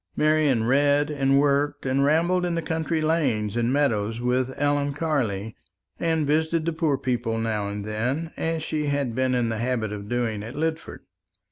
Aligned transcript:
Marian 0.15 0.63
read 0.63 1.11
and 1.11 1.37
worked 1.37 1.85
and 1.85 2.03
rambled 2.03 2.43
in 2.43 2.55
the 2.55 2.61
country 2.63 3.01
lanes 3.01 3.55
and 3.55 3.71
meadows 3.71 4.19
with 4.19 4.51
Ellen 4.57 4.93
Carley, 4.95 5.55
and 5.99 6.25
visited 6.25 6.65
the 6.65 6.73
poor 6.73 6.97
people 6.97 7.37
now 7.37 7.69
and 7.69 7.85
then, 7.85 8.31
as 8.35 8.63
she 8.63 8.87
had 8.87 9.13
been 9.13 9.35
in 9.35 9.49
the 9.49 9.59
habit 9.59 9.93
of 9.93 10.09
doing 10.09 10.41
at 10.41 10.55
Lidford. 10.55 11.01